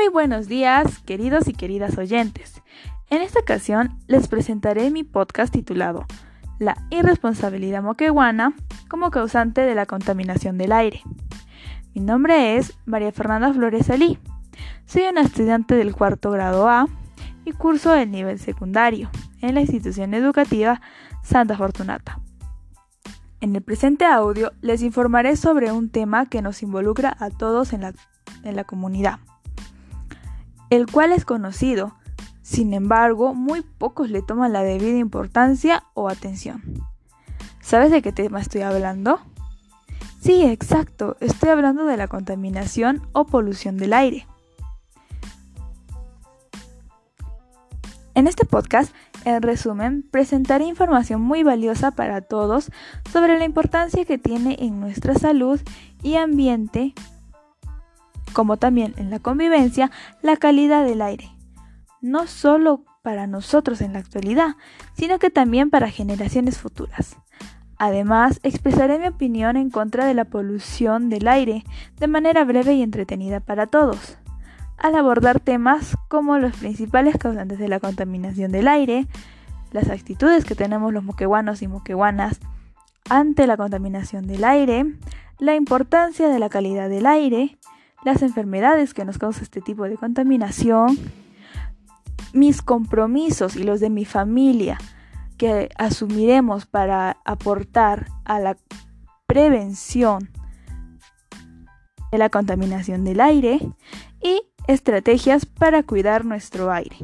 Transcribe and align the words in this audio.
Muy 0.00 0.08
buenos 0.08 0.48
días, 0.48 1.00
queridos 1.00 1.46
y 1.46 1.52
queridas 1.52 1.98
oyentes. 1.98 2.62
En 3.10 3.20
esta 3.20 3.40
ocasión 3.40 3.98
les 4.06 4.28
presentaré 4.28 4.90
mi 4.90 5.04
podcast 5.04 5.52
titulado 5.52 6.06
La 6.58 6.74
irresponsabilidad 6.88 7.82
moqueguana 7.82 8.54
como 8.88 9.10
causante 9.10 9.60
de 9.60 9.74
la 9.74 9.84
contaminación 9.84 10.56
del 10.56 10.72
aire. 10.72 11.02
Mi 11.94 12.00
nombre 12.00 12.56
es 12.56 12.72
María 12.86 13.12
Fernanda 13.12 13.52
Flores 13.52 13.90
Alí. 13.90 14.18
Soy 14.86 15.02
una 15.02 15.20
estudiante 15.20 15.74
del 15.74 15.94
cuarto 15.94 16.30
grado 16.30 16.66
A 16.66 16.86
y 17.44 17.52
curso 17.52 17.94
el 17.94 18.10
nivel 18.10 18.38
secundario 18.38 19.10
en 19.42 19.54
la 19.54 19.60
institución 19.60 20.14
educativa 20.14 20.80
Santa 21.22 21.58
Fortunata. 21.58 22.20
En 23.42 23.54
el 23.54 23.60
presente 23.60 24.06
audio 24.06 24.52
les 24.62 24.80
informaré 24.80 25.36
sobre 25.36 25.72
un 25.72 25.90
tema 25.90 26.24
que 26.24 26.40
nos 26.40 26.62
involucra 26.62 27.14
a 27.20 27.28
todos 27.28 27.74
en 27.74 27.82
la, 27.82 27.92
en 28.44 28.56
la 28.56 28.64
comunidad, 28.64 29.20
el 30.70 30.86
cual 30.86 31.12
es 31.12 31.24
conocido, 31.24 31.94
sin 32.42 32.74
embargo, 32.74 33.34
muy 33.34 33.62
pocos 33.62 34.10
le 34.10 34.22
toman 34.22 34.52
la 34.52 34.62
debida 34.62 34.98
importancia 34.98 35.84
o 35.94 36.08
atención. 36.08 36.62
¿Sabes 37.60 37.90
de 37.90 38.02
qué 38.02 38.12
tema 38.12 38.40
estoy 38.40 38.62
hablando? 38.62 39.20
Sí, 40.20 40.42
exacto, 40.44 41.16
estoy 41.20 41.50
hablando 41.50 41.84
de 41.84 41.96
la 41.96 42.08
contaminación 42.08 43.02
o 43.12 43.26
polución 43.26 43.76
del 43.76 43.92
aire. 43.92 44.26
En 48.14 48.26
este 48.26 48.44
podcast, 48.44 48.94
en 49.24 49.40
resumen, 49.40 50.02
presentaré 50.10 50.64
información 50.64 51.22
muy 51.22 51.42
valiosa 51.42 51.92
para 51.92 52.20
todos 52.20 52.70
sobre 53.10 53.38
la 53.38 53.44
importancia 53.44 54.04
que 54.04 54.18
tiene 54.18 54.56
en 54.60 54.80
nuestra 54.80 55.14
salud 55.14 55.60
y 56.02 56.16
ambiente, 56.16 56.94
como 58.32 58.56
también 58.56 58.94
en 58.96 59.10
la 59.10 59.18
convivencia, 59.18 59.90
la 60.22 60.36
calidad 60.36 60.84
del 60.84 61.02
aire. 61.02 61.30
No 62.00 62.26
solo 62.26 62.84
para 63.02 63.26
nosotros 63.26 63.80
en 63.80 63.92
la 63.92 63.98
actualidad, 63.98 64.56
sino 64.94 65.18
que 65.18 65.30
también 65.30 65.70
para 65.70 65.90
generaciones 65.90 66.58
futuras. 66.58 67.16
Además, 67.78 68.40
expresaré 68.42 68.98
mi 68.98 69.08
opinión 69.08 69.56
en 69.56 69.70
contra 69.70 70.04
de 70.04 70.14
la 70.14 70.26
polución 70.26 71.08
del 71.08 71.28
aire 71.28 71.64
de 71.98 72.06
manera 72.08 72.44
breve 72.44 72.74
y 72.74 72.82
entretenida 72.82 73.40
para 73.40 73.66
todos 73.66 74.18
al 74.80 74.96
abordar 74.96 75.40
temas 75.40 75.96
como 76.08 76.38
los 76.38 76.56
principales 76.56 77.16
causantes 77.18 77.58
de 77.58 77.68
la 77.68 77.80
contaminación 77.80 78.50
del 78.50 78.66
aire, 78.66 79.06
las 79.72 79.90
actitudes 79.90 80.44
que 80.44 80.54
tenemos 80.54 80.92
los 80.92 81.04
moqueguanos 81.04 81.62
y 81.62 81.68
moqueguanas 81.68 82.40
ante 83.08 83.46
la 83.46 83.56
contaminación 83.56 84.26
del 84.26 84.42
aire, 84.42 84.86
la 85.38 85.54
importancia 85.54 86.28
de 86.28 86.38
la 86.38 86.48
calidad 86.48 86.88
del 86.88 87.06
aire, 87.06 87.58
las 88.04 88.22
enfermedades 88.22 88.94
que 88.94 89.04
nos 89.04 89.18
causa 89.18 89.42
este 89.42 89.60
tipo 89.60 89.84
de 89.84 89.96
contaminación, 89.96 90.98
mis 92.32 92.62
compromisos 92.62 93.56
y 93.56 93.64
los 93.64 93.80
de 93.80 93.90
mi 93.90 94.04
familia 94.04 94.78
que 95.36 95.70
asumiremos 95.78 96.66
para 96.66 97.16
aportar 97.24 98.06
a 98.24 98.40
la 98.40 98.56
prevención 99.26 100.30
de 102.12 102.18
la 102.18 102.28
contaminación 102.28 103.04
del 103.04 103.20
aire 103.20 103.60
y 104.22 104.42
estrategias 104.66 105.46
para 105.46 105.82
cuidar 105.82 106.24
nuestro 106.24 106.70
aire. 106.70 106.96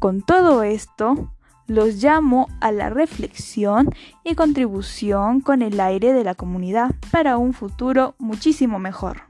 Con 0.00 0.22
todo 0.22 0.62
esto, 0.62 1.32
los 1.66 2.02
llamo 2.02 2.48
a 2.60 2.72
la 2.72 2.90
reflexión 2.90 3.90
y 4.24 4.34
contribución 4.34 5.40
con 5.40 5.62
el 5.62 5.80
aire 5.80 6.12
de 6.12 6.24
la 6.24 6.34
comunidad 6.34 6.94
para 7.10 7.36
un 7.38 7.52
futuro 7.52 8.14
muchísimo 8.18 8.78
mejor. 8.78 9.22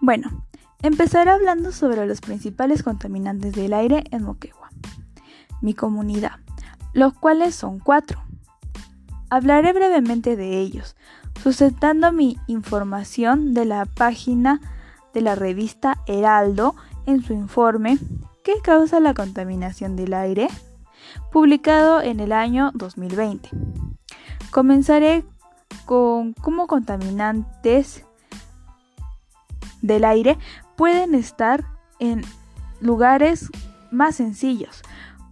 Bueno, 0.00 0.44
empezaré 0.82 1.30
hablando 1.30 1.72
sobre 1.72 2.06
los 2.06 2.20
principales 2.20 2.82
contaminantes 2.82 3.52
del 3.52 3.72
aire 3.72 4.04
en 4.10 4.24
Moquegua, 4.24 4.70
mi 5.60 5.74
comunidad, 5.74 6.40
los 6.92 7.14
cuales 7.14 7.54
son 7.54 7.78
cuatro. 7.78 8.22
Hablaré 9.30 9.72
brevemente 9.72 10.36
de 10.36 10.58
ellos, 10.58 10.96
sustentando 11.42 12.12
mi 12.12 12.38
información 12.46 13.54
de 13.54 13.64
la 13.64 13.86
página 13.86 14.60
de 15.12 15.22
la 15.22 15.34
revista 15.34 16.02
Heraldo 16.06 16.74
en 17.06 17.22
su 17.22 17.32
informe 17.32 17.98
¿Qué 18.44 18.60
causa 18.62 19.00
la 19.00 19.14
contaminación 19.14 19.96
del 19.96 20.12
aire? 20.12 20.48
publicado 21.32 22.02
en 22.02 22.20
el 22.20 22.30
año 22.32 22.72
2020. 22.74 23.48
Comenzaré 24.50 25.24
con 25.86 26.34
cómo 26.34 26.66
contaminantes 26.66 28.04
del 29.80 30.04
aire 30.04 30.38
pueden 30.76 31.14
estar 31.14 31.64
en 31.98 32.22
lugares 32.80 33.50
más 33.90 34.16
sencillos, 34.16 34.82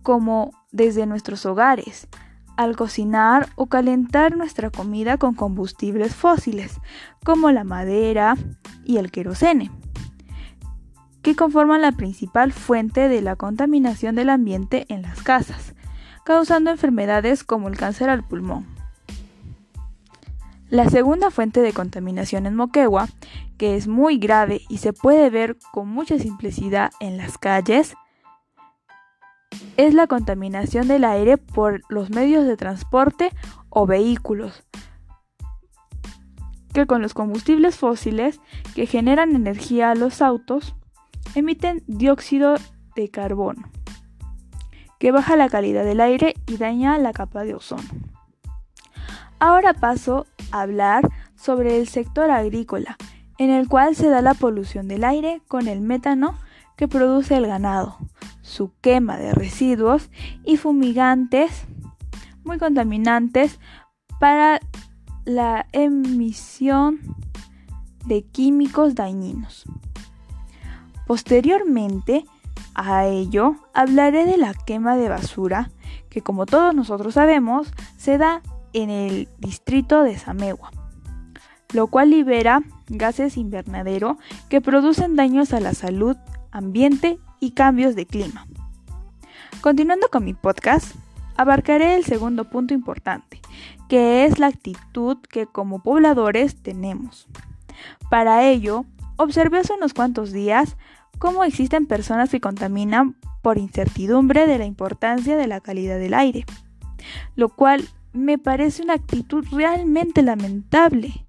como 0.03 0.53
desde 0.71 1.06
nuestros 1.06 1.44
hogares, 1.47 2.09
al 2.56 2.77
cocinar 2.77 3.49
o 3.56 3.67
calentar 3.67 4.37
nuestra 4.37 4.71
comida 4.71 5.19
con 5.19 5.34
combustibles 5.34 6.15
fósiles, 6.15 6.81
como 7.25 7.50
la 7.50 7.65
madera 7.65 8.37
y 8.84 8.97
el 8.97 9.11
querosene, 9.11 9.71
que 11.22 11.37
conforman 11.37 11.81
la 11.81 11.93
principal 11.93 12.53
fuente 12.53 13.09
de 13.09 13.22
la 13.22 13.37
contaminación 13.37 14.16
del 14.16 14.28
ambiente 14.28 14.87
en 14.88 15.03
las 15.03 15.22
casas, 15.22 15.75
causando 16.25 16.71
enfermedades 16.71 17.44
como 17.44 17.69
el 17.69 17.77
cáncer 17.77 18.10
al 18.10 18.25
pulmón. 18.25 18.66
La 20.69 20.88
segunda 20.88 21.31
fuente 21.31 21.61
de 21.61 21.72
contaminación 21.72 22.47
en 22.47 22.56
Moquegua, 22.56 23.09
que 23.59 23.77
es 23.77 23.87
muy 23.87 24.19
grave 24.19 24.62
y 24.69 24.78
se 24.78 24.93
puede 24.93 25.31
ver 25.31 25.59
con 25.71 25.88
mucha 25.88 26.19
simplicidad 26.19 26.91
en 26.99 27.19
las 27.19 27.38
calles, 27.38 27.94
es 29.77 29.94
la 29.94 30.06
contaminación 30.06 30.88
del 30.88 31.05
aire 31.05 31.37
por 31.37 31.82
los 31.88 32.11
medios 32.11 32.47
de 32.47 32.56
transporte 32.56 33.31
o 33.69 33.87
vehículos, 33.87 34.65
que 36.72 36.87
con 36.87 37.03
los 37.03 37.15
combustibles 37.15 37.77
fósiles 37.77 38.41
que 38.75 38.87
generan 38.87 39.37
energía 39.37 39.91
a 39.91 39.94
los 39.94 40.22
autos 40.22 40.75
emiten 41.34 41.82
dióxido 41.87 42.54
de 42.94 43.10
carbono, 43.10 43.70
que 44.98 45.12
baja 45.12 45.37
la 45.37 45.48
calidad 45.48 45.84
del 45.84 46.00
aire 46.00 46.34
y 46.47 46.56
daña 46.56 46.98
la 46.98 47.12
capa 47.12 47.44
de 47.44 47.54
ozono. 47.54 47.82
Ahora 49.38 49.75
paso 49.75 50.26
a 50.50 50.62
hablar 50.62 51.09
sobre 51.34 51.78
el 51.78 51.88
sector 51.88 52.31
agrícola, 52.31 52.97
en 53.38 53.50
el 53.50 53.69
cual 53.69 53.97
se 53.97 54.09
da 54.09 54.22
la 54.22 54.34
polución 54.34 54.87
del 54.87 55.04
aire 55.04 55.43
con 55.48 55.66
el 55.66 55.81
metano 55.81 56.38
que 56.76 56.87
produce 56.87 57.37
el 57.37 57.47
ganado, 57.47 57.99
su 58.43 58.72
quema 58.81 59.16
de 59.16 59.32
residuos 59.32 60.10
y 60.44 60.59
fumigantes 60.59 61.64
muy 62.44 62.59
contaminantes 62.59 63.59
para 64.20 64.60
la 65.25 65.66
emisión 65.72 67.00
de 68.06 68.25
químicos 68.25 68.94
dañinos. 68.94 69.64
Posteriormente 71.12 72.25
a 72.75 73.05
ello 73.05 73.56
hablaré 73.75 74.25
de 74.25 74.39
la 74.39 74.55
quema 74.55 74.97
de 74.97 75.11
basura 75.11 75.71
que 76.09 76.23
como 76.23 76.47
todos 76.47 76.75
nosotros 76.75 77.12
sabemos 77.12 77.71
se 77.99 78.17
da 78.17 78.41
en 78.73 78.89
el 78.89 79.28
distrito 79.37 80.05
de 80.05 80.17
Samegua, 80.17 80.71
lo 81.75 81.89
cual 81.89 82.09
libera 82.09 82.62
gases 82.89 83.37
invernadero 83.37 84.17
que 84.49 84.62
producen 84.62 85.15
daños 85.15 85.53
a 85.53 85.61
la 85.61 85.75
salud, 85.75 86.17
ambiente 86.50 87.19
y 87.41 87.50
cambios 87.50 87.94
de 87.94 88.06
clima. 88.06 88.47
Continuando 89.61 90.09
con 90.09 90.25
mi 90.25 90.33
podcast, 90.33 90.97
abarcaré 91.37 91.94
el 91.94 92.06
segundo 92.06 92.49
punto 92.49 92.73
importante, 92.73 93.43
que 93.91 94.25
es 94.25 94.38
la 94.38 94.47
actitud 94.47 95.19
que 95.29 95.44
como 95.44 95.82
pobladores 95.82 96.62
tenemos. 96.62 97.29
Para 98.09 98.44
ello, 98.44 98.87
observé 99.19 99.59
hace 99.59 99.75
unos 99.75 99.93
cuantos 99.93 100.32
días 100.32 100.79
cómo 101.23 101.45
existen 101.45 101.87
personas 101.87 102.31
que 102.31 102.41
contaminan 102.41 103.15
por 103.43 103.57
incertidumbre 103.57 104.49
de 104.49 104.59
la 104.59 104.65
importancia 104.65 105.37
de 105.37 105.47
la 105.47 105.61
calidad 105.61 105.97
del 106.01 106.15
aire, 106.15 106.45
lo 107.37 107.49
cual 107.49 107.89
me 108.13 108.39
parece 108.39 108.83
una 108.83 108.95
actitud 108.95 109.47
realmente 109.53 110.23
lamentable. 110.23 111.25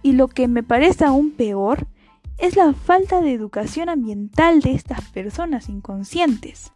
Y 0.00 0.12
lo 0.12 0.28
que 0.28 0.48
me 0.48 0.62
parece 0.62 1.04
aún 1.04 1.30
peor 1.30 1.88
es 2.38 2.56
la 2.56 2.72
falta 2.72 3.20
de 3.20 3.34
educación 3.34 3.90
ambiental 3.90 4.60
de 4.62 4.72
estas 4.72 5.02
personas 5.10 5.68
inconscientes, 5.68 6.72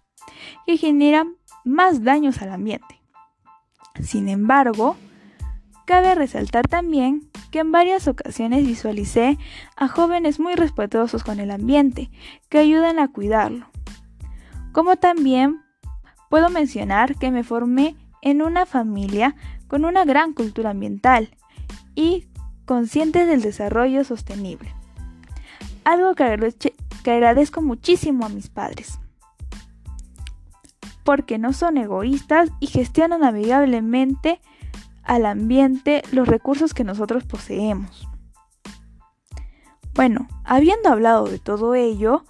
que 0.66 0.76
generan 0.76 1.36
más 1.64 2.04
daños 2.04 2.42
al 2.42 2.50
ambiente. 2.50 3.00
Sin 4.02 4.28
embargo, 4.28 4.98
cabe 5.92 6.14
resaltar 6.14 6.68
también 6.68 7.28
que 7.50 7.58
en 7.58 7.70
varias 7.70 8.08
ocasiones 8.08 8.66
visualicé 8.66 9.36
a 9.76 9.88
jóvenes 9.88 10.40
muy 10.40 10.54
respetuosos 10.54 11.22
con 11.22 11.38
el 11.38 11.50
ambiente, 11.50 12.10
que 12.48 12.56
ayudan 12.56 12.98
a 12.98 13.08
cuidarlo. 13.08 13.66
Como 14.72 14.96
también 14.96 15.60
puedo 16.30 16.48
mencionar 16.48 17.16
que 17.18 17.30
me 17.30 17.44
formé 17.44 17.94
en 18.22 18.40
una 18.40 18.64
familia 18.64 19.36
con 19.68 19.84
una 19.84 20.06
gran 20.06 20.32
cultura 20.32 20.70
ambiental 20.70 21.36
y 21.94 22.26
conscientes 22.64 23.28
del 23.28 23.42
desarrollo 23.42 24.02
sostenible. 24.02 24.74
algo 25.84 26.14
que, 26.14 26.24
agradezco 27.04 27.60
muchísimo 27.60 28.24
a 28.24 28.30
mis 28.30 28.48
padres 28.48 28.98
porque 31.04 31.36
no 31.36 31.52
son 31.52 31.76
egoístas 31.76 32.48
y 32.60 32.68
gestionan 32.68 33.24
amigablemente 33.24 34.40
al 35.02 35.26
ambiente 35.26 36.02
los 36.12 36.28
recursos 36.28 36.74
que 36.74 36.84
nosotros 36.84 37.24
poseemos. 37.24 38.08
Bueno, 39.94 40.26
habiendo 40.44 40.88
hablado 40.88 41.26
de 41.26 41.38
todo 41.38 41.74
ello 41.74 42.24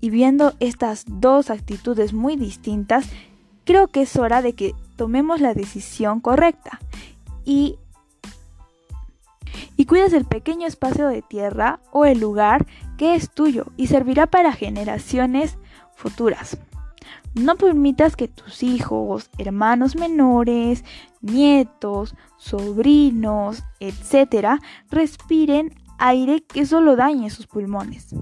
y 0.00 0.10
viendo 0.10 0.54
estas 0.60 1.04
dos 1.08 1.50
actitudes 1.50 2.12
muy 2.12 2.36
distintas, 2.36 3.08
creo 3.64 3.88
que 3.88 4.02
es 4.02 4.16
hora 4.16 4.42
de 4.42 4.54
que 4.54 4.74
tomemos 4.96 5.40
la 5.40 5.54
decisión 5.54 6.20
correcta 6.20 6.80
y, 7.44 7.78
y 9.76 9.86
cuides 9.86 10.12
el 10.12 10.24
pequeño 10.24 10.66
espacio 10.66 11.08
de 11.08 11.22
tierra 11.22 11.80
o 11.90 12.04
el 12.04 12.20
lugar 12.20 12.66
que 12.96 13.14
es 13.14 13.30
tuyo 13.30 13.66
y 13.76 13.88
servirá 13.88 14.26
para 14.26 14.52
generaciones 14.52 15.58
futuras. 15.96 16.58
No 17.34 17.56
permitas 17.56 18.16
que 18.16 18.28
tus 18.28 18.62
hijos, 18.62 19.30
hermanos 19.38 19.96
menores, 19.96 20.84
nietos, 21.20 22.14
sobrinos, 22.36 23.62
etc., 23.80 24.60
respiren 24.90 25.74
aire 25.98 26.42
que 26.42 26.66
solo 26.66 26.96
dañe 26.96 27.30
sus 27.30 27.46
pulmones. 27.46 28.14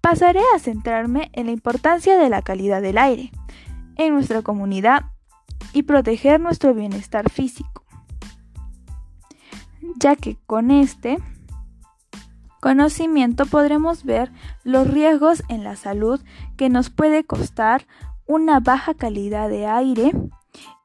Pasaré 0.00 0.40
a 0.54 0.58
centrarme 0.58 1.30
en 1.32 1.46
la 1.46 1.52
importancia 1.52 2.18
de 2.18 2.28
la 2.28 2.42
calidad 2.42 2.82
del 2.82 2.98
aire 2.98 3.32
en 3.96 4.12
nuestra 4.12 4.42
comunidad 4.42 5.06
y 5.72 5.84
proteger 5.84 6.40
nuestro 6.40 6.74
bienestar 6.74 7.30
físico, 7.30 7.84
ya 9.98 10.14
que 10.16 10.36
con 10.46 10.70
este 10.70 11.18
conocimiento 12.64 13.44
podremos 13.44 14.04
ver 14.04 14.32
los 14.62 14.88
riesgos 14.88 15.42
en 15.50 15.64
la 15.64 15.76
salud 15.76 16.18
que 16.56 16.70
nos 16.70 16.88
puede 16.88 17.22
costar 17.22 17.86
una 18.26 18.58
baja 18.58 18.94
calidad 18.94 19.50
de 19.50 19.66
aire 19.66 20.12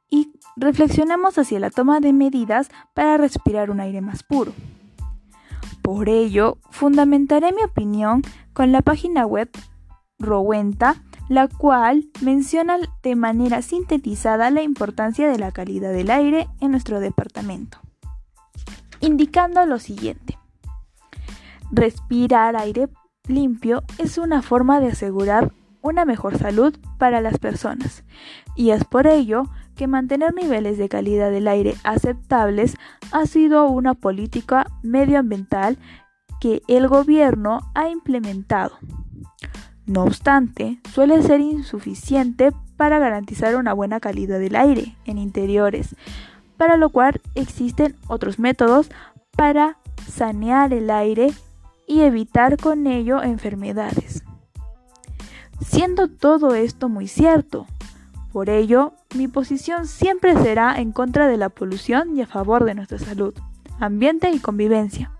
y 0.09 0.33
reflexionamos 0.57 1.37
hacia 1.37 1.57
la 1.57 1.69
toma 1.69 2.01
de 2.01 2.11
medidas 2.11 2.69
para 2.93 3.15
respirar 3.15 3.71
un 3.71 3.79
aire 3.79 4.01
más 4.01 4.23
puro. 4.23 4.51
Por 5.81 6.09
ello, 6.09 6.57
fundamentaré 6.69 7.53
mi 7.53 7.63
opinión 7.63 8.23
con 8.51 8.73
la 8.73 8.81
página 8.81 9.25
web 9.25 9.49
Rowenta, 10.19 11.01
la 11.29 11.47
cual 11.47 12.09
menciona 12.19 12.77
de 13.03 13.15
manera 13.15 13.61
sintetizada 13.61 14.49
la 14.49 14.63
importancia 14.63 15.29
de 15.29 15.39
la 15.39 15.53
calidad 15.53 15.93
del 15.93 16.11
aire 16.11 16.49
en 16.59 16.71
nuestro 16.71 16.99
departamento, 16.99 17.77
indicando 18.99 19.65
lo 19.65 19.79
siguiente. 19.79 20.38
Respirar 21.71 22.55
aire 22.55 22.89
limpio 23.27 23.83
es 23.97 24.17
una 24.17 24.41
forma 24.41 24.79
de 24.79 24.87
asegurar 24.87 25.51
una 25.81 26.05
mejor 26.05 26.37
salud 26.37 26.77
para 26.97 27.21
las 27.21 27.37
personas 27.37 28.03
y 28.55 28.71
es 28.71 28.83
por 28.83 29.07
ello 29.07 29.43
que 29.75 29.87
mantener 29.87 30.33
niveles 30.33 30.77
de 30.77 30.89
calidad 30.89 31.31
del 31.31 31.47
aire 31.47 31.75
aceptables 31.83 32.75
ha 33.11 33.25
sido 33.25 33.67
una 33.67 33.93
política 33.93 34.67
medioambiental 34.83 35.77
que 36.41 36.61
el 36.67 36.87
gobierno 36.87 37.61
ha 37.75 37.87
implementado. 37.87 38.77
No 39.85 40.03
obstante, 40.03 40.79
suele 40.93 41.21
ser 41.23 41.39
insuficiente 41.39 42.51
para 42.77 42.99
garantizar 42.99 43.55
una 43.55 43.73
buena 43.73 43.99
calidad 43.99 44.39
del 44.39 44.55
aire 44.55 44.95
en 45.05 45.17
interiores, 45.17 45.95
para 46.57 46.77
lo 46.77 46.89
cual 46.89 47.21
existen 47.35 47.95
otros 48.07 48.37
métodos 48.37 48.91
para 49.35 49.77
sanear 50.07 50.73
el 50.73 50.89
aire 50.89 51.31
y 51.89 52.01
evitar 52.01 52.55
con 52.57 52.85
ello 52.85 53.21
enfermedades. 53.23 54.23
Siendo 55.59 56.07
todo 56.07 56.53
esto 56.53 56.87
muy 56.87 57.07
cierto, 57.07 57.65
por 58.31 58.49
ello 58.49 58.93
mi 59.15 59.27
posición 59.27 59.87
siempre 59.87 60.37
será 60.37 60.79
en 60.79 60.91
contra 60.91 61.27
de 61.27 61.35
la 61.35 61.49
polución 61.49 62.15
y 62.15 62.21
a 62.21 62.27
favor 62.27 62.63
de 62.63 62.75
nuestra 62.75 62.99
salud, 62.99 63.33
ambiente 63.79 64.29
y 64.29 64.37
convivencia, 64.39 65.11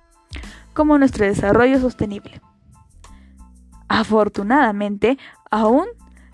como 0.74 1.00
nuestro 1.00 1.26
desarrollo 1.26 1.80
sostenible. 1.80 2.40
Afortunadamente, 3.88 5.18
aún, 5.50 5.88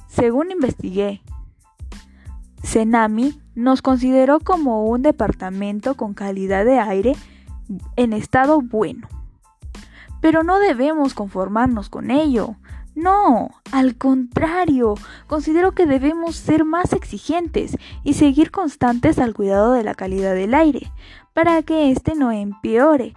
según 0.07 0.51
investigué, 0.51 1.21
Senami 2.61 3.39
nos 3.55 3.81
consideró 3.81 4.41
como 4.41 4.85
un 4.85 5.01
departamento 5.01 5.95
con 5.95 6.13
calidad 6.13 6.65
de 6.65 6.79
aire 6.79 7.15
en 7.95 8.11
estado 8.11 8.59
bueno. 8.59 9.07
Pero 10.25 10.41
no 10.41 10.57
debemos 10.57 11.13
conformarnos 11.13 11.89
con 11.89 12.09
ello. 12.09 12.55
No, 12.95 13.51
al 13.71 13.95
contrario, 13.95 14.95
considero 15.27 15.73
que 15.73 15.85
debemos 15.85 16.35
ser 16.35 16.65
más 16.65 16.93
exigentes 16.93 17.77
y 18.03 18.15
seguir 18.15 18.49
constantes 18.49 19.19
al 19.19 19.35
cuidado 19.35 19.73
de 19.73 19.83
la 19.83 19.93
calidad 19.93 20.33
del 20.33 20.55
aire, 20.55 20.91
para 21.35 21.61
que 21.61 21.91
éste 21.91 22.15
no 22.15 22.31
empeore 22.31 23.13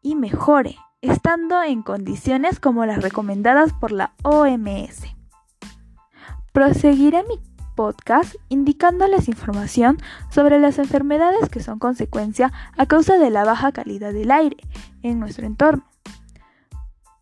y 0.00 0.14
mejore, 0.14 0.76
estando 1.02 1.62
en 1.62 1.82
condiciones 1.82 2.58
como 2.58 2.86
las 2.86 3.02
recomendadas 3.02 3.74
por 3.74 3.92
la 3.92 4.14
OMS. 4.22 5.02
Proseguiré 6.54 7.22
mi 7.24 7.38
podcast 7.74 8.34
indicándoles 8.48 9.28
información 9.28 9.98
sobre 10.30 10.58
las 10.58 10.78
enfermedades 10.78 11.50
que 11.50 11.60
son 11.60 11.78
consecuencia 11.78 12.50
a 12.78 12.86
causa 12.86 13.18
de 13.18 13.28
la 13.28 13.44
baja 13.44 13.72
calidad 13.72 14.14
del 14.14 14.30
aire 14.30 14.56
en 15.02 15.20
nuestro 15.20 15.44
entorno. 15.44 15.84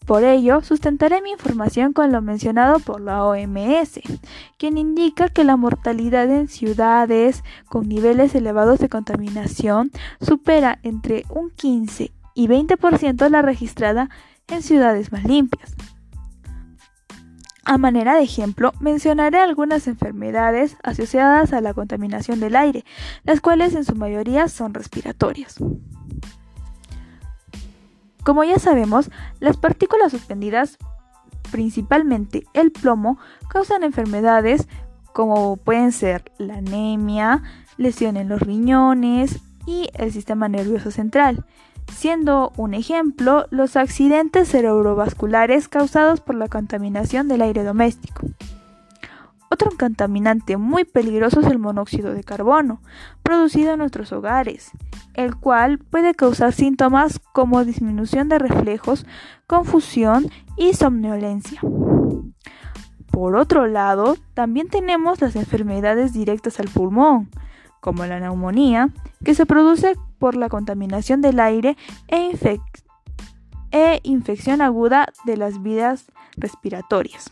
Por 0.07 0.23
ello, 0.23 0.61
sustentaré 0.61 1.23
mi 1.23 1.31
información 1.31 1.95
con 1.95 2.13
lo 2.13 2.21
mencionado 2.21 2.79
por 2.79 3.01
la 3.01 3.25
OMS, 3.25 4.01
quien 4.59 4.77
indica 4.77 5.31
que 5.31 5.45
la 5.45 5.57
mortalidad 5.57 6.31
en 6.31 6.49
ciudades 6.49 7.43
con 7.67 7.89
niveles 7.89 8.35
elevados 8.35 8.81
de 8.81 8.91
contaminación 8.91 9.91
supera 10.21 10.79
entre 10.83 11.25
un 11.31 11.51
15 11.51 12.13
y 12.35 12.49
20% 12.49 13.31
la 13.31 13.41
registrada 13.41 14.11
en 14.49 14.63
ciudades 14.63 15.11
más 15.11 15.25
limpias. 15.25 15.75
A 17.65 17.79
manera 17.79 18.15
de 18.15 18.23
ejemplo, 18.23 18.73
mencionaré 18.81 19.39
algunas 19.39 19.87
enfermedades 19.87 20.77
asociadas 20.83 21.55
a 21.55 21.63
la 21.63 21.73
contaminación 21.73 22.39
del 22.41 22.57
aire, 22.57 22.85
las 23.25 23.41
cuales 23.41 23.75
en 23.75 23.87
su 23.87 23.95
mayoría 23.95 24.49
son 24.49 24.75
respiratorias. 24.75 25.57
Como 28.25 28.43
ya 28.43 28.59
sabemos, 28.59 29.11
las 29.39 29.57
partículas 29.59 30.11
suspendidas, 30.11 30.79
principalmente 31.53 32.45
el 32.55 32.73
plomo, 32.73 33.19
causan 33.49 33.85
enfermedades 33.85 34.67
como 35.13 35.57
pueden 35.57 35.93
ser 35.93 36.33
la 36.39 36.57
anemia, 36.57 37.43
lesión 37.77 38.17
en 38.17 38.29
los 38.29 38.41
riñones 38.41 39.41
y 39.67 39.89
el 39.95 40.11
sistema 40.11 40.49
nervioso 40.49 40.91
central, 40.91 41.45
siendo 41.93 42.53
un 42.57 42.75
ejemplo 42.75 43.47
los 43.51 43.77
accidentes 43.77 44.49
cerebrovasculares 44.49 45.69
causados 45.69 46.21
por 46.21 46.35
la 46.35 46.49
contaminación 46.49 47.29
del 47.29 47.43
aire 47.43 47.63
doméstico. 47.63 48.27
Otro 49.55 49.71
contaminante 49.79 50.57
muy 50.57 50.83
peligroso 50.83 51.39
es 51.39 51.47
el 51.47 51.61
monóxido 51.61 52.13
de 52.13 52.25
carbono, 52.25 52.81
producido 53.23 53.75
en 53.75 53.79
nuestros 53.79 54.11
hogares, 54.11 54.73
el 55.15 55.37
cual 55.37 55.79
puede 55.79 56.13
causar 56.17 56.53
síntomas 56.53 57.21
como 57.33 57.65
disminución 57.65 58.29
de 58.29 58.41
reflejos, 58.41 59.07
confusión 59.47 60.29
y 60.57 60.73
somnolencia. 60.73 61.61
Por 63.13 63.37
otro 63.37 63.69
lado, 63.69 64.17
también 64.35 64.67
tenemos 64.67 65.21
las 65.21 65.37
enfermedades 65.37 66.13
directas 66.13 66.59
al 66.59 66.67
pulmón, 66.67 67.31
como 67.79 68.05
la 68.07 68.19
neumonía, 68.19 68.89
que 69.25 69.37
se 69.37 69.47
produce 69.47 69.95
por 70.19 70.35
la 70.35 70.49
contaminación 70.49 71.21
del 71.21 71.39
aire 71.39 71.77
e, 72.09 72.37
e 73.71 74.01
infección 74.03 74.63
aguda 74.63 75.13
de 75.25 75.37
las 75.37 75.63
vías 75.63 76.07
respiratorias. 76.37 77.31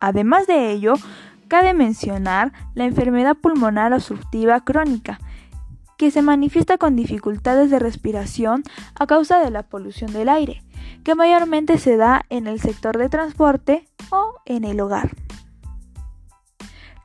Además 0.00 0.46
de 0.46 0.70
ello, 0.70 0.94
cabe 1.48 1.74
mencionar 1.74 2.52
la 2.74 2.84
enfermedad 2.84 3.36
pulmonar 3.36 3.92
obstructiva 3.92 4.60
crónica, 4.64 5.18
que 5.96 6.10
se 6.10 6.22
manifiesta 6.22 6.78
con 6.78 6.94
dificultades 6.94 7.70
de 7.70 7.78
respiración 7.78 8.62
a 8.94 9.06
causa 9.06 9.40
de 9.40 9.50
la 9.50 9.64
polución 9.64 10.12
del 10.12 10.28
aire, 10.28 10.62
que 11.02 11.14
mayormente 11.14 11.78
se 11.78 11.96
da 11.96 12.24
en 12.28 12.46
el 12.46 12.60
sector 12.60 12.98
de 12.98 13.08
transporte 13.08 13.88
o 14.10 14.34
en 14.46 14.64
el 14.64 14.80
hogar. 14.80 15.10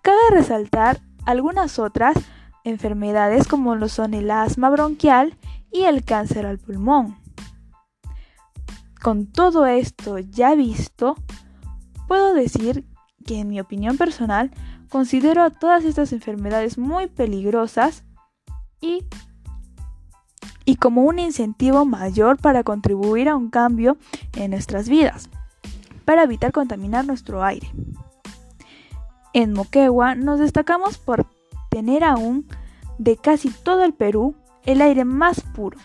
Cabe 0.03 0.19
resaltar 0.31 1.01
algunas 1.25 1.79
otras 1.79 2.15
enfermedades 2.63 3.47
como 3.47 3.75
lo 3.75 3.87
son 3.87 4.13
el 4.13 4.29
asma 4.29 4.69
bronquial 4.69 5.37
y 5.71 5.83
el 5.83 6.03
cáncer 6.03 6.45
al 6.45 6.59
pulmón. 6.59 7.17
Con 9.01 9.25
todo 9.25 9.65
esto 9.65 10.19
ya 10.19 10.55
visto, 10.55 11.15
Puedo 12.13 12.35
decir 12.35 12.85
que 13.25 13.39
en 13.39 13.47
mi 13.47 13.59
opinión 13.59 13.97
personal 13.97 14.51
considero 14.87 15.41
a 15.41 15.49
todas 15.49 15.83
estas 15.83 16.13
enfermedades 16.13 16.77
muy 16.77 17.07
peligrosas 17.07 18.03
y 18.79 19.03
y 20.63 20.75
como 20.75 21.01
un 21.05 21.17
incentivo 21.17 21.85
mayor 21.85 22.37
para 22.37 22.63
contribuir 22.63 23.29
a 23.29 23.35
un 23.35 23.49
cambio 23.49 23.97
en 24.35 24.51
nuestras 24.51 24.89
vidas, 24.89 25.27
para 26.05 26.21
evitar 26.21 26.51
contaminar 26.51 27.03
nuestro 27.07 27.43
aire. 27.43 27.73
En 29.33 29.51
Moquegua 29.51 30.13
nos 30.13 30.39
destacamos 30.39 30.99
por 30.99 31.25
tener 31.71 32.03
aún 32.03 32.47
de 32.99 33.17
casi 33.17 33.49
todo 33.49 33.83
el 33.83 33.95
Perú 33.95 34.35
el 34.67 34.83
aire 34.83 35.03
más 35.03 35.41
puro, 35.41 35.79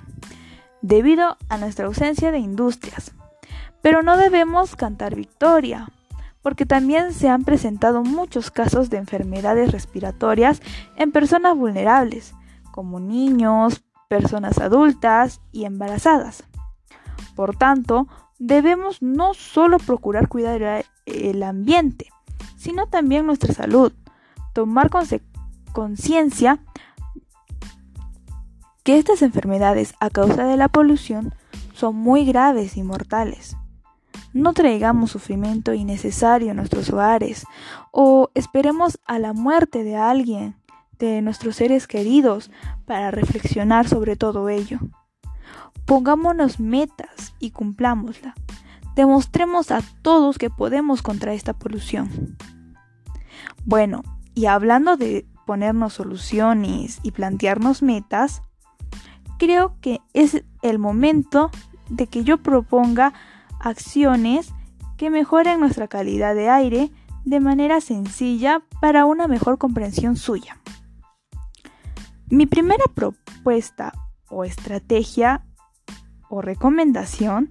debido 0.83 1.39
a 1.49 1.57
nuestra 1.57 1.87
ausencia 1.87 2.31
de 2.33 2.39
industrias. 2.39 3.15
Pero 3.81 4.03
no 4.03 4.19
debemos 4.19 4.77
cantar 4.77 5.15
victoria, 5.15 5.89
porque 6.43 6.67
también 6.67 7.13
se 7.13 7.29
han 7.29 7.45
presentado 7.45 8.03
muchos 8.03 8.51
casos 8.51 8.91
de 8.91 8.99
enfermedades 8.99 9.73
respiratorias 9.73 10.63
en 10.97 11.13
personas 11.13 11.57
vulnerables, 11.57 12.35
como 12.71 13.01
niños, 13.01 13.83
personas 14.09 14.59
adultas 14.59 15.41
y 15.53 15.65
embarazadas. 15.65 16.45
Por 17.35 17.57
tanto, 17.57 18.09
debemos 18.39 19.03
no 19.03 19.35
solo 19.35 19.79
procurar 19.79 20.29
cuidar 20.29 20.85
el 21.07 21.43
ambiente, 21.43 22.11
sino 22.57 22.87
también 22.87 23.27
nuestra 23.27 23.53
salud, 23.53 23.93
tomar 24.53 24.91
conciencia 25.73 26.59
que 28.83 28.99
estas 28.99 29.23
enfermedades 29.23 29.95
a 30.01 30.09
causa 30.09 30.45
de 30.45 30.57
la 30.57 30.69
polución 30.69 31.35
son 31.75 31.95
muy 31.97 32.25
graves 32.25 32.77
y 32.77 32.83
mortales. 32.83 33.57
No 34.33 34.53
traigamos 34.53 35.11
sufrimiento 35.11 35.75
innecesario 35.75 36.51
en 36.51 36.57
nuestros 36.57 36.91
hogares 36.91 37.45
o 37.93 38.31
esperemos 38.35 38.99
a 39.07 39.19
la 39.19 39.33
muerte 39.33 39.85
de 39.85 39.97
alguien, 39.97 40.57
de 40.99 41.23
nuestros 41.23 41.57
seres 41.57 41.87
queridos, 41.87 42.51
para 42.85 43.11
reflexionar 43.11 43.89
sobre 43.89 44.17
todo 44.17 44.49
ello. 44.49 44.79
Pongámonos 45.87 46.61
metas 46.61 47.35
y 47.39 47.51
cumplámosla. 47.51 48.35
Demostremos 48.95 49.71
a 49.71 49.81
todos 50.03 50.39
que 50.39 50.51
podemos 50.51 51.03
contra 51.03 51.33
esta 51.33 51.53
polución. 51.53 52.37
Bueno, 53.65 54.03
y 54.35 54.47
hablando 54.47 54.97
de 54.97 55.27
ponernos 55.47 55.95
soluciones 55.95 56.99
y 57.03 57.13
plantearnos 57.13 57.83
metas, 57.83 58.43
creo 59.39 59.77
que 59.81 60.01
es 60.13 60.45
el 60.63 60.79
momento 60.79 61.51
de 61.89 62.07
que 62.07 62.25
yo 62.25 62.39
proponga 62.39 63.15
acciones 63.61 64.53
que 64.97 65.11
mejoren 65.11 65.61
nuestra 65.61 65.89
calidad 65.89 66.35
de 66.35 66.49
aire 66.49 66.91
de 67.25 67.41
manera 67.41 67.81
sencilla 67.81 68.63
para 68.81 69.05
una 69.05 69.29
mejor 69.29 69.59
comprensión 69.59 70.17
suya. 70.17 70.59
Mi 72.31 72.47
primera 72.47 72.85
propuesta 72.95 73.93
o 74.29 74.45
estrategia 74.45 75.45
o 76.29 76.43
recomendación 76.43 77.51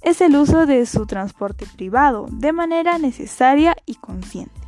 es 0.00 0.20
el 0.20 0.36
uso 0.36 0.66
de 0.66 0.86
su 0.86 1.06
transporte 1.06 1.66
privado 1.76 2.26
de 2.30 2.52
manera 2.52 2.98
necesaria 2.98 3.76
y 3.86 3.96
consciente. 3.96 4.60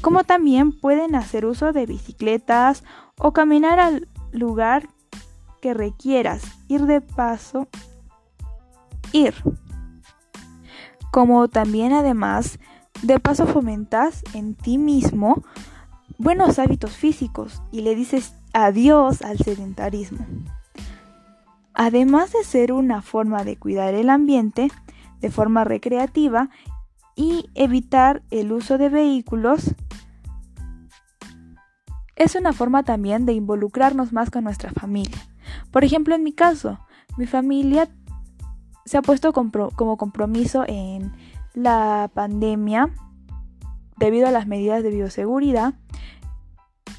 Como 0.00 0.24
también 0.24 0.72
pueden 0.72 1.14
hacer 1.14 1.44
uso 1.44 1.72
de 1.72 1.86
bicicletas 1.86 2.84
o 3.18 3.32
caminar 3.32 3.80
al 3.80 4.08
lugar 4.30 4.88
que 5.60 5.74
requieras, 5.74 6.42
ir 6.68 6.82
de 6.86 7.00
paso, 7.00 7.68
ir 9.12 9.34
como 11.10 11.48
también 11.48 11.92
además 11.92 12.58
de 13.02 13.20
paso 13.20 13.46
fomentas 13.46 14.22
en 14.34 14.54
ti 14.54 14.78
mismo 14.78 15.42
buenos 16.18 16.58
hábitos 16.58 16.92
físicos 16.96 17.62
y 17.70 17.82
le 17.82 17.94
dices 17.94 18.34
adiós 18.52 19.22
al 19.22 19.38
sedentarismo. 19.38 20.26
Además 21.74 22.32
de 22.32 22.42
ser 22.42 22.72
una 22.72 23.02
forma 23.02 23.44
de 23.44 23.56
cuidar 23.56 23.94
el 23.94 24.10
ambiente 24.10 24.70
de 25.20 25.30
forma 25.30 25.64
recreativa 25.64 26.50
y 27.14 27.50
evitar 27.54 28.22
el 28.30 28.52
uso 28.52 28.78
de 28.78 28.88
vehículos, 28.88 29.74
es 32.16 32.34
una 32.34 32.52
forma 32.52 32.82
también 32.82 33.26
de 33.26 33.32
involucrarnos 33.32 34.12
más 34.12 34.30
con 34.30 34.44
nuestra 34.44 34.70
familia. 34.72 35.18
Por 35.70 35.84
ejemplo, 35.84 36.16
en 36.16 36.24
mi 36.24 36.32
caso, 36.32 36.80
mi 37.16 37.26
familia 37.26 37.88
se 38.88 38.96
ha 38.96 39.02
puesto 39.02 39.32
como 39.32 39.96
compromiso 39.96 40.64
en 40.66 41.12
la 41.54 42.10
pandemia, 42.14 42.90
debido 43.98 44.26
a 44.26 44.30
las 44.30 44.46
medidas 44.46 44.82
de 44.82 44.90
bioseguridad, 44.90 45.74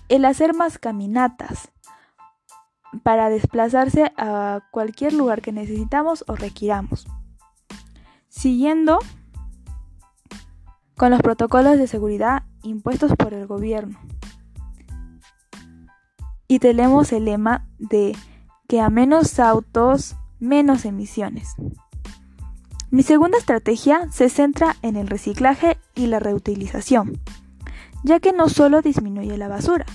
el 0.08 0.26
hacer 0.26 0.54
más 0.54 0.78
caminatas 0.78 1.72
para 3.04 3.30
desplazarse 3.30 4.12
a 4.18 4.62
cualquier 4.72 5.14
lugar 5.14 5.42
que 5.42 5.52
necesitamos 5.52 6.24
o 6.28 6.36
requiramos. 6.36 7.08
Siguiendo 8.28 9.00
con 10.96 11.10
los 11.10 11.22
protocolos 11.22 11.78
de 11.78 11.88
seguridad 11.88 12.44
impuestos 12.62 13.16
por 13.16 13.34
el 13.34 13.48
gobierno. 13.48 14.00
Y 16.48 16.60
tenemos 16.60 17.12
el 17.14 17.26
lema 17.26 17.68
de 17.78 18.16
que 18.68 18.82
a 18.82 18.90
menos 18.90 19.40
autos 19.40 20.16
menos 20.40 20.86
emisiones. 20.86 21.56
Mi 22.92 23.04
segunda 23.04 23.38
estrategia 23.38 24.08
se 24.12 24.30
centra 24.30 24.76
en 24.82 24.96
el 24.96 25.08
reciclaje 25.08 25.78
y 25.94 26.08
la 26.08 26.20
reutilización, 26.20 27.20
ya 28.04 28.20
que 28.20 28.34
no 28.34 28.50
solo 28.50 28.82
disminuye 28.82 29.38
la 29.38 29.48
basura, 29.48 29.86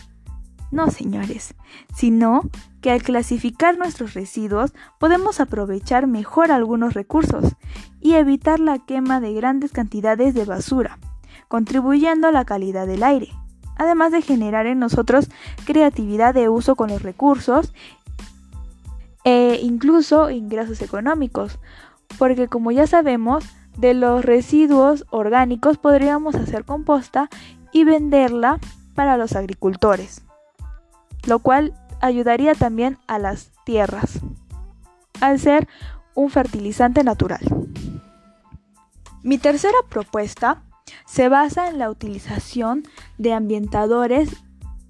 no 0.70 0.90
señores, 0.90 1.54
sino 1.94 2.42
que 2.80 2.90
al 2.90 3.02
clasificar 3.02 3.78
nuestros 3.78 4.14
residuos 4.14 4.74
podemos 4.98 5.40
aprovechar 5.40 6.06
mejor 6.06 6.52
algunos 6.52 6.94
recursos 6.94 7.56
y 8.00 8.14
evitar 8.14 8.60
la 8.60 8.78
quema 8.78 9.20
de 9.20 9.32
grandes 9.32 9.72
cantidades 9.72 10.34
de 10.34 10.44
basura, 10.44 10.98
contribuyendo 11.48 12.28
a 12.28 12.32
la 12.32 12.44
calidad 12.44 12.86
del 12.86 13.02
aire, 13.02 13.30
además 13.76 14.12
de 14.12 14.22
generar 14.22 14.66
en 14.66 14.78
nosotros 14.78 15.30
creatividad 15.64 16.34
de 16.34 16.48
uso 16.48 16.76
con 16.76 16.90
los 16.90 17.02
recursos 17.02 17.72
e 19.24 19.58
incluso 19.62 20.30
ingresos 20.30 20.82
económicos, 20.82 21.58
porque 22.18 22.48
como 22.48 22.70
ya 22.70 22.86
sabemos, 22.86 23.44
de 23.76 23.94
los 23.94 24.24
residuos 24.24 25.04
orgánicos 25.10 25.78
podríamos 25.78 26.34
hacer 26.34 26.64
composta 26.64 27.28
y 27.72 27.84
venderla 27.84 28.60
para 28.94 29.16
los 29.16 29.34
agricultores, 29.34 30.22
lo 31.26 31.40
cual 31.40 31.74
ayudaría 32.00 32.54
también 32.54 32.98
a 33.08 33.18
las 33.18 33.50
tierras, 33.64 34.20
al 35.20 35.40
ser 35.40 35.68
un 36.14 36.30
fertilizante 36.30 37.02
natural. 37.02 37.40
Mi 39.22 39.38
tercera 39.38 39.78
propuesta 39.88 40.62
se 41.06 41.28
basa 41.28 41.68
en 41.68 41.78
la 41.78 41.90
utilización 41.90 42.84
de 43.18 43.32
ambientadores 43.32 44.28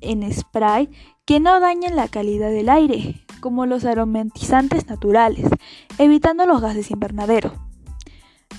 en 0.00 0.31
spray 0.31 0.91
que 1.25 1.41
no 1.41 1.61
dañen 1.61 1.97
la 1.97 2.09
calidad 2.09 2.50
del 2.50 2.69
aire, 2.69 3.24
como 3.45 3.67
los 3.67 3.85
aromatizantes 3.85 4.89
naturales, 4.89 5.47
evitando 5.99 6.47
los 6.47 6.63
gases 6.63 6.91
invernadero. 6.91 7.53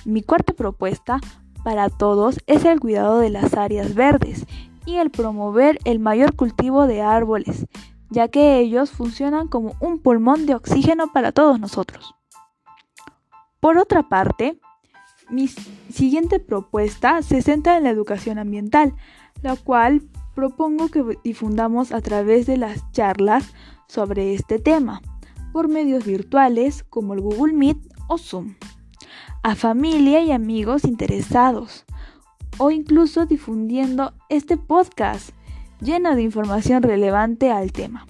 Mi 0.05 0.21
cuarta 0.21 0.53
propuesta 0.53 1.19
para 1.63 1.89
todos 1.89 2.39
es 2.45 2.65
el 2.65 2.79
cuidado 2.79 3.17
de 3.17 3.31
las 3.31 3.55
áreas 3.55 3.95
verdes 3.95 4.45
y 4.85 4.97
el 4.97 5.09
promover 5.09 5.79
el 5.85 5.97
mayor 5.97 6.35
cultivo 6.35 6.85
de 6.85 7.01
árboles, 7.01 7.65
ya 8.11 8.27
que 8.27 8.59
ellos 8.59 8.91
funcionan 8.91 9.47
como 9.47 9.75
un 9.79 9.97
pulmón 9.97 10.45
de 10.45 10.53
oxígeno 10.53 11.11
para 11.11 11.31
todos 11.31 11.59
nosotros. 11.59 12.13
Por 13.59 13.79
otra 13.79 14.07
parte, 14.07 14.59
mi 15.31 15.47
siguiente 15.47 16.39
propuesta 16.39 17.23
se 17.23 17.41
centra 17.41 17.77
en 17.77 17.85
la 17.85 17.89
educación 17.89 18.37
ambiental, 18.37 18.93
la 19.41 19.55
cual 19.55 20.03
propongo 20.35 20.89
que 20.89 21.17
difundamos 21.23 21.91
a 21.91 22.01
través 22.01 22.45
de 22.45 22.57
las 22.57 22.91
charlas 22.91 23.51
sobre 23.87 24.33
este 24.33 24.59
tema 24.59 25.01
por 25.53 25.67
medios 25.67 26.05
virtuales 26.05 26.83
como 26.83 27.13
el 27.13 27.21
Google 27.21 27.53
Meet 27.53 27.77
o 28.07 28.17
Zoom, 28.17 28.55
a 29.43 29.55
familia 29.55 30.21
y 30.21 30.31
amigos 30.31 30.83
interesados 30.83 31.85
o 32.57 32.71
incluso 32.71 33.25
difundiendo 33.25 34.13
este 34.29 34.57
podcast 34.57 35.31
lleno 35.81 36.15
de 36.15 36.23
información 36.23 36.83
relevante 36.83 37.51
al 37.51 37.71
tema. 37.71 38.05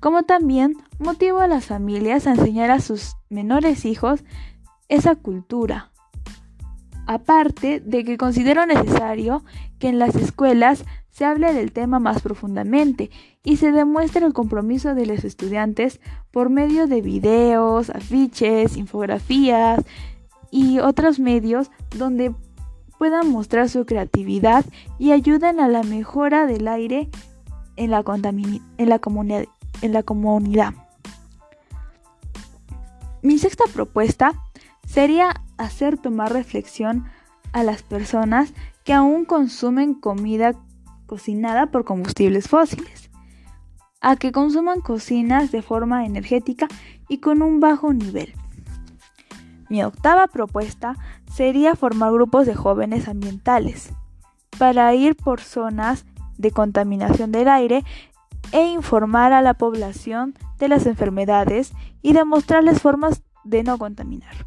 Como 0.00 0.24
también 0.24 0.74
motivo 0.98 1.40
a 1.40 1.46
las 1.46 1.66
familias 1.66 2.26
a 2.26 2.32
enseñar 2.32 2.70
a 2.70 2.80
sus 2.80 3.16
menores 3.30 3.84
hijos 3.84 4.24
esa 4.88 5.16
cultura. 5.16 5.90
Aparte 7.06 7.80
de 7.80 8.04
que 8.04 8.16
considero 8.16 8.66
necesario 8.66 9.44
que 9.78 9.88
en 9.88 9.98
las 9.98 10.14
escuelas 10.14 10.84
se 11.14 11.24
hable 11.24 11.54
del 11.54 11.70
tema 11.70 12.00
más 12.00 12.20
profundamente 12.22 13.08
y 13.44 13.58
se 13.58 13.70
demuestre 13.70 14.26
el 14.26 14.32
compromiso 14.32 14.96
de 14.96 15.06
los 15.06 15.22
estudiantes 15.22 16.00
por 16.32 16.50
medio 16.50 16.88
de 16.88 17.02
videos, 17.02 17.88
afiches, 17.90 18.76
infografías 18.76 19.84
y 20.50 20.80
otros 20.80 21.20
medios 21.20 21.70
donde 21.96 22.34
puedan 22.98 23.30
mostrar 23.30 23.68
su 23.68 23.86
creatividad 23.86 24.64
y 24.98 25.12
ayuden 25.12 25.60
a 25.60 25.68
la 25.68 25.84
mejora 25.84 26.46
del 26.46 26.66
aire 26.66 27.10
en 27.76 27.92
la, 27.92 28.02
en 28.78 28.88
la, 28.88 29.00
en 29.82 29.92
la 29.92 30.02
comunidad. 30.02 30.74
Mi 33.22 33.38
sexta 33.38 33.64
propuesta 33.72 34.32
sería 34.84 35.44
hacer 35.58 35.96
tomar 35.96 36.32
reflexión 36.32 37.04
a 37.52 37.62
las 37.62 37.84
personas 37.84 38.52
que 38.82 38.92
aún 38.92 39.24
consumen 39.24 39.94
comida 39.94 40.54
cocinada 41.06 41.66
por 41.66 41.84
combustibles 41.84 42.48
fósiles, 42.48 43.10
a 44.00 44.16
que 44.16 44.32
consuman 44.32 44.80
cocinas 44.80 45.50
de 45.50 45.62
forma 45.62 46.04
energética 46.04 46.68
y 47.08 47.18
con 47.18 47.42
un 47.42 47.60
bajo 47.60 47.92
nivel. 47.92 48.34
Mi 49.68 49.82
octava 49.82 50.26
propuesta 50.26 50.96
sería 51.32 51.74
formar 51.74 52.12
grupos 52.12 52.46
de 52.46 52.54
jóvenes 52.54 53.08
ambientales 53.08 53.92
para 54.58 54.94
ir 54.94 55.16
por 55.16 55.40
zonas 55.40 56.04
de 56.36 56.50
contaminación 56.50 57.32
del 57.32 57.48
aire 57.48 57.84
e 58.52 58.66
informar 58.66 59.32
a 59.32 59.42
la 59.42 59.54
población 59.54 60.34
de 60.58 60.68
las 60.68 60.86
enfermedades 60.86 61.72
y 62.02 62.12
demostrarles 62.12 62.80
formas 62.80 63.22
de 63.42 63.62
no 63.62 63.78
contaminar. 63.78 64.46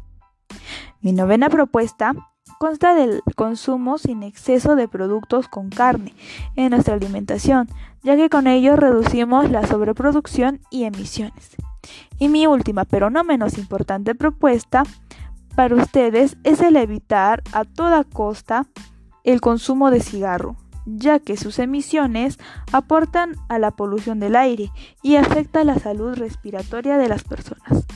Mi 1.00 1.12
novena 1.12 1.48
propuesta 1.48 2.14
consta 2.58 2.94
del 2.94 3.22
consumo 3.36 3.98
sin 3.98 4.22
exceso 4.22 4.76
de 4.76 4.88
productos 4.88 5.48
con 5.48 5.70
carne 5.70 6.14
en 6.56 6.70
nuestra 6.70 6.94
alimentación, 6.94 7.68
ya 8.02 8.16
que 8.16 8.28
con 8.28 8.46
ello 8.46 8.76
reducimos 8.76 9.50
la 9.50 9.66
sobreproducción 9.66 10.60
y 10.70 10.84
emisiones. 10.84 11.56
Y 12.18 12.28
mi 12.28 12.46
última, 12.46 12.84
pero 12.84 13.10
no 13.10 13.24
menos 13.24 13.58
importante 13.58 14.14
propuesta 14.14 14.82
para 15.54 15.74
ustedes 15.74 16.36
es 16.44 16.60
el 16.60 16.76
evitar 16.76 17.42
a 17.52 17.64
toda 17.64 18.04
costa 18.04 18.66
el 19.24 19.40
consumo 19.40 19.90
de 19.90 20.00
cigarro, 20.00 20.56
ya 20.86 21.18
que 21.18 21.36
sus 21.36 21.58
emisiones 21.58 22.38
aportan 22.72 23.34
a 23.48 23.58
la 23.58 23.72
polución 23.72 24.20
del 24.20 24.36
aire 24.36 24.70
y 25.02 25.16
afecta 25.16 25.64
la 25.64 25.78
salud 25.78 26.14
respiratoria 26.14 26.96
de 26.96 27.08
las 27.08 27.24
personas. 27.24 27.86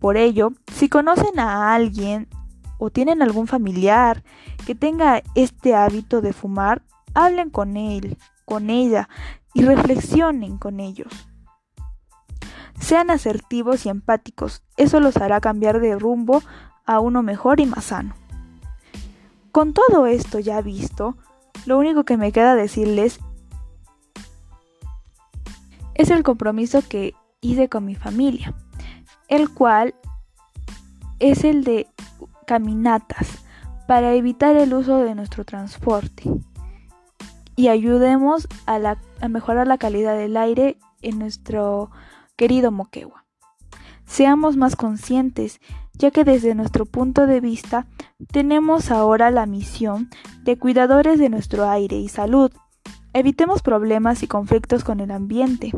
Por 0.00 0.16
ello, 0.16 0.52
si 0.72 0.88
conocen 0.88 1.38
a 1.38 1.74
alguien 1.74 2.28
o 2.78 2.90
tienen 2.90 3.22
algún 3.22 3.46
familiar 3.46 4.22
que 4.66 4.74
tenga 4.74 5.22
este 5.34 5.74
hábito 5.74 6.20
de 6.20 6.32
fumar, 6.32 6.82
hablen 7.14 7.50
con 7.50 7.76
él, 7.76 8.18
con 8.44 8.70
ella 8.70 9.08
y 9.54 9.62
reflexionen 9.62 10.58
con 10.58 10.80
ellos. 10.80 11.12
Sean 12.78 13.10
asertivos 13.10 13.86
y 13.86 13.88
empáticos, 13.88 14.62
eso 14.76 15.00
los 15.00 15.16
hará 15.16 15.40
cambiar 15.40 15.80
de 15.80 15.98
rumbo 15.98 16.42
a 16.84 17.00
uno 17.00 17.22
mejor 17.22 17.60
y 17.60 17.66
más 17.66 17.86
sano. 17.86 18.14
Con 19.50 19.72
todo 19.72 20.06
esto 20.06 20.38
ya 20.38 20.60
visto, 20.60 21.16
lo 21.64 21.78
único 21.78 22.04
que 22.04 22.16
me 22.16 22.32
queda 22.32 22.54
decirles 22.54 23.18
es 25.94 26.10
el 26.10 26.22
compromiso 26.22 26.82
que 26.86 27.14
hice 27.40 27.68
con 27.68 27.86
mi 27.86 27.94
familia, 27.94 28.54
el 29.28 29.48
cual 29.50 29.94
es 31.18 31.44
el 31.44 31.64
de 31.64 31.86
caminatas 32.46 33.44
para 33.86 34.14
evitar 34.14 34.56
el 34.56 34.74
uso 34.74 34.98
de 34.98 35.14
nuestro 35.14 35.44
transporte 35.44 36.24
y 37.56 37.68
ayudemos 37.68 38.46
a, 38.66 38.78
mejorar 39.28 39.66
la 39.66 39.78
calidad 39.78 40.16
del 40.16 40.36
aire 40.36 40.78
en 41.02 41.18
nuestro 41.18 41.90
querido 42.36 42.70
Moquegua. 42.70 43.24
Seamos 44.04 44.56
más 44.56 44.76
conscientes, 44.76 45.60
ya 45.94 46.10
que 46.10 46.22
desde 46.22 46.54
nuestro 46.54 46.84
punto 46.84 47.26
de 47.26 47.40
vista 47.40 47.86
tenemos 48.30 48.90
ahora 48.90 49.30
la 49.30 49.46
misión 49.46 50.10
de 50.44 50.58
cuidadores 50.58 51.18
de 51.18 51.30
nuestro 51.30 51.68
aire 51.68 51.96
y 51.96 52.08
salud. 52.08 52.52
Evitemos 53.14 53.62
problemas 53.62 54.22
y 54.22 54.28
conflictos 54.28 54.84
con 54.84 55.00
el 55.00 55.10
ambiente. 55.10 55.72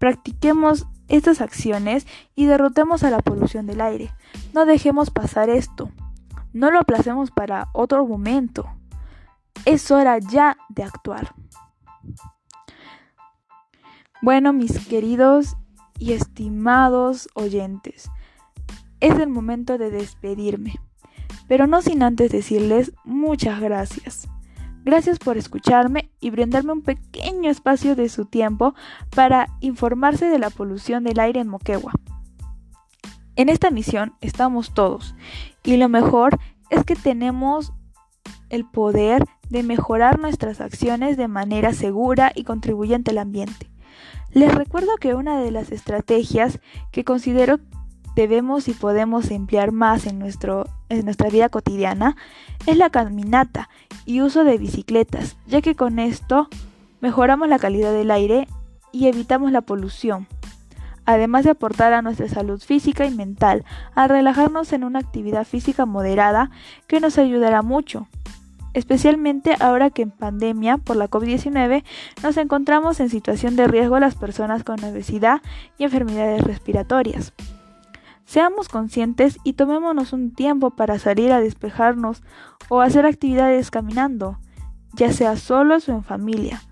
Practiquemos 0.00 0.86
estas 1.08 1.40
acciones 1.40 2.06
y 2.34 2.46
derrotemos 2.46 3.04
a 3.04 3.10
la 3.10 3.20
polución 3.20 3.66
del 3.66 3.80
aire. 3.80 4.10
No 4.52 4.66
dejemos 4.66 5.10
pasar 5.10 5.48
esto. 5.48 5.90
No 6.52 6.70
lo 6.70 6.78
aplacemos 6.78 7.30
para 7.30 7.68
otro 7.72 8.06
momento. 8.06 8.66
Es 9.64 9.90
hora 9.90 10.18
ya 10.18 10.56
de 10.68 10.82
actuar. 10.82 11.34
Bueno, 14.20 14.52
mis 14.52 14.86
queridos 14.86 15.56
y 15.98 16.12
estimados 16.12 17.28
oyentes, 17.34 18.10
es 19.00 19.18
el 19.18 19.28
momento 19.28 19.78
de 19.78 19.90
despedirme, 19.90 20.78
pero 21.48 21.66
no 21.66 21.82
sin 21.82 22.02
antes 22.02 22.30
decirles 22.30 22.92
muchas 23.04 23.60
gracias. 23.60 24.28
Gracias 24.84 25.18
por 25.18 25.36
escucharme 25.36 26.10
y 26.20 26.30
brindarme 26.30 26.72
un 26.72 26.82
pequeño 26.82 27.50
espacio 27.50 27.94
de 27.94 28.08
su 28.08 28.24
tiempo 28.24 28.74
para 29.14 29.48
informarse 29.60 30.26
de 30.26 30.38
la 30.38 30.50
polución 30.50 31.04
del 31.04 31.20
aire 31.20 31.40
en 31.40 31.48
Moquegua. 31.48 31.92
En 33.34 33.48
esta 33.48 33.70
misión 33.70 34.14
estamos 34.20 34.74
todos 34.74 35.14
y 35.64 35.76
lo 35.76 35.88
mejor 35.88 36.38
es 36.70 36.84
que 36.84 36.96
tenemos 36.96 37.72
el 38.50 38.66
poder 38.66 39.24
de 39.48 39.62
mejorar 39.62 40.18
nuestras 40.18 40.60
acciones 40.60 41.16
de 41.16 41.28
manera 41.28 41.72
segura 41.72 42.32
y 42.34 42.44
contribuyente 42.44 43.10
al 43.10 43.18
ambiente. 43.18 43.70
Les 44.32 44.54
recuerdo 44.54 44.96
que 45.00 45.14
una 45.14 45.38
de 45.38 45.50
las 45.50 45.72
estrategias 45.72 46.60
que 46.90 47.04
considero 47.04 47.58
debemos 48.14 48.68
y 48.68 48.72
podemos 48.72 49.30
emplear 49.30 49.72
más 49.72 50.06
en, 50.06 50.18
nuestro, 50.18 50.66
en 50.90 51.04
nuestra 51.04 51.30
vida 51.30 51.48
cotidiana 51.48 52.16
es 52.66 52.76
la 52.76 52.90
caminata 52.90 53.70
y 54.04 54.20
uso 54.20 54.44
de 54.44 54.58
bicicletas, 54.58 55.36
ya 55.46 55.62
que 55.62 55.74
con 55.74 55.98
esto 55.98 56.48
mejoramos 57.00 57.48
la 57.48 57.58
calidad 57.58 57.92
del 57.92 58.10
aire 58.10 58.48
y 58.92 59.06
evitamos 59.06 59.52
la 59.52 59.62
polución, 59.62 60.28
además 61.06 61.44
de 61.44 61.50
aportar 61.50 61.92
a 61.92 62.02
nuestra 62.02 62.28
salud 62.28 62.60
física 62.60 63.04
y 63.04 63.14
mental 63.14 63.64
al 63.94 64.08
relajarnos 64.08 64.72
en 64.72 64.84
una 64.84 64.98
actividad 64.98 65.46
física 65.46 65.86
moderada 65.86 66.50
que 66.86 67.00
nos 67.00 67.18
ayudará 67.18 67.62
mucho, 67.62 68.08
especialmente 68.74 69.54
ahora 69.60 69.90
que 69.90 70.02
en 70.02 70.10
pandemia 70.10 70.78
por 70.78 70.96
la 70.96 71.08
COVID-19 71.08 71.84
nos 72.22 72.36
encontramos 72.36 73.00
en 73.00 73.10
situación 73.10 73.56
de 73.56 73.68
riesgo 73.68 73.98
las 73.98 74.14
personas 74.14 74.64
con 74.64 74.82
obesidad 74.84 75.42
y 75.78 75.84
enfermedades 75.84 76.42
respiratorias. 76.42 77.32
Seamos 78.24 78.68
conscientes 78.68 79.38
y 79.44 79.54
tomémonos 79.54 80.12
un 80.12 80.32
tiempo 80.32 80.70
para 80.70 80.98
salir 80.98 81.32
a 81.32 81.40
despejarnos 81.40 82.22
o 82.68 82.80
hacer 82.80 83.04
actividades 83.04 83.70
caminando, 83.70 84.38
ya 84.94 85.12
sea 85.12 85.36
solos 85.36 85.88
o 85.88 85.92
en 85.92 86.04
familia, 86.04 86.62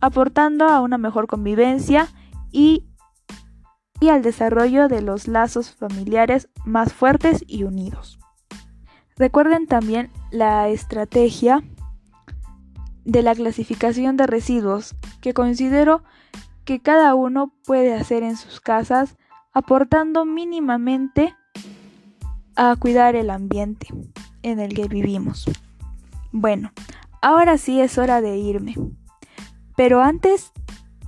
aportando 0.00 0.66
a 0.68 0.80
una 0.80 0.98
mejor 0.98 1.26
convivencia 1.26 2.08
y, 2.52 2.84
y 4.00 4.08
al 4.08 4.22
desarrollo 4.22 4.88
de 4.88 5.02
los 5.02 5.28
lazos 5.28 5.74
familiares 5.74 6.48
más 6.64 6.92
fuertes 6.92 7.44
y 7.46 7.64
unidos. 7.64 8.18
Recuerden 9.16 9.66
también 9.66 10.10
la 10.30 10.68
estrategia 10.68 11.62
de 13.04 13.22
la 13.22 13.34
clasificación 13.34 14.16
de 14.16 14.26
residuos 14.26 14.94
que 15.20 15.34
considero 15.34 16.02
que 16.64 16.80
cada 16.80 17.14
uno 17.14 17.52
puede 17.64 17.94
hacer 17.94 18.22
en 18.22 18.36
sus 18.36 18.60
casas 18.60 19.16
aportando 19.52 20.24
mínimamente 20.24 21.34
a 22.54 22.76
cuidar 22.76 23.16
el 23.16 23.30
ambiente 23.30 23.88
en 24.42 24.60
el 24.60 24.74
que 24.74 24.86
vivimos. 24.86 25.46
Bueno, 26.30 26.72
ahora 27.22 27.56
sí 27.56 27.80
es 27.80 27.98
hora 27.98 28.20
de 28.20 28.36
irme. 28.36 28.74
Pero 29.76 30.02
antes 30.02 30.52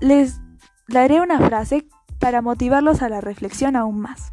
les 0.01 0.41
daré 0.89 1.21
una 1.21 1.39
frase 1.39 1.87
para 2.21 2.43
motivarlos 2.43 3.03
a 3.03 3.09
la 3.09 3.21
reflexión 3.21 3.75
aún 3.75 4.01
más. 4.01 4.33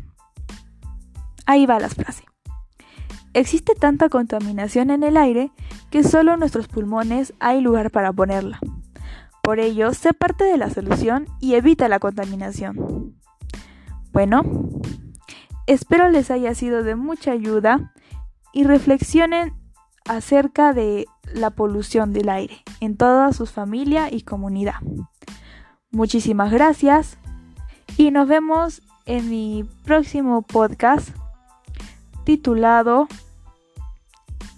Ahí 1.45 1.65
va 1.65 1.79
la 1.79 1.89
frase. 1.89 2.25
Existe 3.33 3.73
tanta 3.73 4.09
contaminación 4.09 4.91
en 4.91 5.03
el 5.03 5.17
aire 5.17 5.51
que 5.89 6.03
solo 6.03 6.33
en 6.33 6.39
nuestros 6.39 6.67
pulmones 6.67 7.33
hay 7.39 7.61
lugar 7.61 7.91
para 7.91 8.11
ponerla. 8.11 8.59
Por 9.41 9.59
ello, 9.59 9.93
sé 9.93 10.13
parte 10.13 10.43
de 10.43 10.57
la 10.57 10.69
solución 10.69 11.27
y 11.39 11.55
evita 11.55 11.87
la 11.87 11.99
contaminación. 11.99 13.15
Bueno, 14.11 14.43
espero 15.67 16.09
les 16.09 16.31
haya 16.31 16.53
sido 16.53 16.83
de 16.83 16.95
mucha 16.95 17.31
ayuda 17.31 17.93
y 18.51 18.63
reflexionen 18.63 19.53
acerca 20.05 20.73
de 20.73 21.05
la 21.33 21.51
polución 21.51 22.11
del 22.11 22.29
aire 22.29 22.57
en 22.81 22.97
toda 22.97 23.31
su 23.31 23.45
familia 23.45 24.11
y 24.11 24.23
comunidad. 24.23 24.81
Muchísimas 25.91 26.51
gracias 26.51 27.17
y 27.97 28.11
nos 28.11 28.27
vemos 28.27 28.83
en 29.07 29.29
mi 29.29 29.65
próximo 29.83 30.43
podcast 30.43 31.09
titulado 32.23 33.07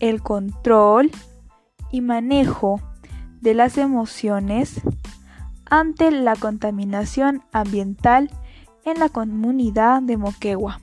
El 0.01 0.21
control 0.21 1.09
y 1.91 2.01
manejo 2.01 2.81
de 3.39 3.53
las 3.53 3.77
emociones 3.77 4.81
ante 5.69 6.11
la 6.11 6.35
contaminación 6.35 7.41
ambiental 7.53 8.29
en 8.83 8.99
la 8.99 9.07
comunidad 9.07 10.01
de 10.01 10.17
Moquegua. 10.17 10.81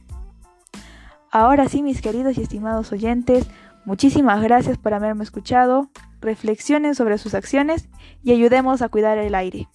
Ahora 1.30 1.68
sí, 1.68 1.82
mis 1.82 2.00
queridos 2.00 2.38
y 2.38 2.42
estimados 2.42 2.90
oyentes, 2.92 3.46
muchísimas 3.84 4.40
gracias 4.42 4.78
por 4.78 4.94
haberme 4.94 5.24
escuchado. 5.24 5.90
Reflexionen 6.22 6.94
sobre 6.94 7.18
sus 7.18 7.34
acciones 7.34 7.88
y 8.22 8.32
ayudemos 8.32 8.80
a 8.80 8.88
cuidar 8.88 9.18
el 9.18 9.34
aire. 9.34 9.68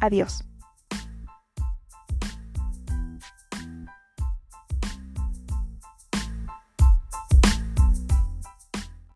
Adiós. 0.00 0.44